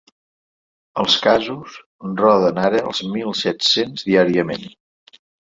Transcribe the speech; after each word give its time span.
Els 1.03 1.17
casos 1.25 1.75
roden 2.21 2.57
ara 2.71 2.81
els 2.93 3.03
mil 3.13 3.37
set-cents 3.43 4.09
diàriament. 4.09 4.67